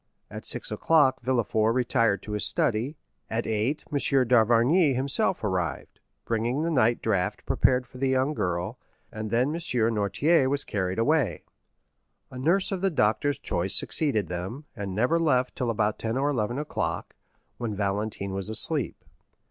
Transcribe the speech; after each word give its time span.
At 0.31 0.45
six 0.45 0.71
o'clock 0.71 1.21
Villefort 1.21 1.75
retired 1.75 2.23
to 2.23 2.31
his 2.31 2.43
study, 2.43 2.97
at 3.29 3.45
eight 3.45 3.83
M. 3.91 3.99
d'Avrigny 3.99 4.95
himself 4.95 5.43
arrived, 5.43 5.99
bringing 6.25 6.63
the 6.63 6.71
night 6.71 7.03
draught 7.03 7.45
prepared 7.45 7.85
for 7.85 7.99
the 7.99 8.09
young 8.09 8.33
girl, 8.33 8.79
and 9.11 9.29
then 9.29 9.49
M. 9.49 9.53
Noirtier 9.53 10.49
was 10.49 10.63
carried 10.63 10.97
away. 10.97 11.43
A 12.31 12.39
nurse 12.39 12.71
of 12.71 12.81
the 12.81 12.89
doctor's 12.89 13.37
choice 13.37 13.75
succeeded 13.75 14.27
them, 14.27 14.65
and 14.75 14.95
never 14.95 15.19
left 15.19 15.55
till 15.55 15.69
about 15.69 15.99
ten 15.99 16.17
or 16.17 16.31
eleven 16.31 16.57
o'clock, 16.57 17.15
when 17.59 17.75
Valentine 17.75 18.31
was 18.31 18.49
asleep. 18.49 19.05